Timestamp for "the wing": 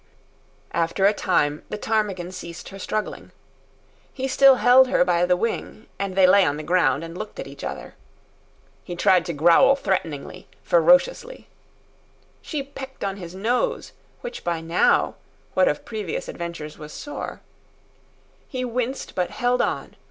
5.27-5.85